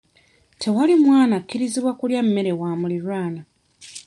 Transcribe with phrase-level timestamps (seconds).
[0.61, 3.43] Tewali mwana akkirizibwa kulya mmere wa muliraanwa.